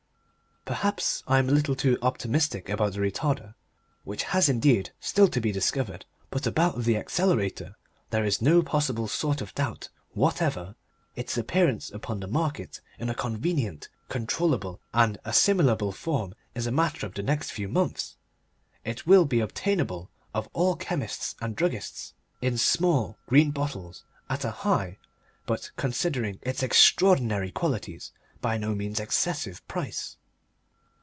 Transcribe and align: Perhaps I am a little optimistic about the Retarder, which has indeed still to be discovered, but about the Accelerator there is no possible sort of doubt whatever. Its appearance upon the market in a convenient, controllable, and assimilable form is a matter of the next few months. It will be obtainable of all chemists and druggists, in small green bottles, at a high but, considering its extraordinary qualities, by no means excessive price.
Perhaps 0.63 1.23
I 1.27 1.39
am 1.39 1.49
a 1.49 1.51
little 1.53 1.97
optimistic 2.03 2.69
about 2.69 2.93
the 2.93 2.99
Retarder, 2.99 3.55
which 4.03 4.21
has 4.25 4.47
indeed 4.47 4.91
still 4.99 5.27
to 5.29 5.41
be 5.41 5.51
discovered, 5.51 6.05
but 6.29 6.45
about 6.45 6.83
the 6.83 6.95
Accelerator 6.97 7.75
there 8.11 8.23
is 8.23 8.43
no 8.43 8.61
possible 8.61 9.07
sort 9.07 9.41
of 9.41 9.55
doubt 9.55 9.89
whatever. 10.11 10.75
Its 11.15 11.35
appearance 11.35 11.89
upon 11.91 12.19
the 12.19 12.27
market 12.27 12.79
in 12.99 13.09
a 13.09 13.15
convenient, 13.15 13.89
controllable, 14.07 14.79
and 14.93 15.17
assimilable 15.25 15.91
form 15.91 16.35
is 16.53 16.67
a 16.67 16.71
matter 16.71 17.07
of 17.07 17.15
the 17.15 17.23
next 17.23 17.49
few 17.51 17.67
months. 17.67 18.15
It 18.85 19.07
will 19.07 19.25
be 19.25 19.39
obtainable 19.39 20.11
of 20.31 20.47
all 20.53 20.75
chemists 20.75 21.33
and 21.41 21.55
druggists, 21.55 22.13
in 22.39 22.55
small 22.59 23.17
green 23.25 23.49
bottles, 23.49 24.05
at 24.29 24.45
a 24.45 24.51
high 24.51 24.99
but, 25.47 25.71
considering 25.75 26.37
its 26.43 26.61
extraordinary 26.61 27.49
qualities, 27.51 28.13
by 28.41 28.59
no 28.59 28.75
means 28.75 28.99
excessive 28.99 29.67
price. 29.67 30.17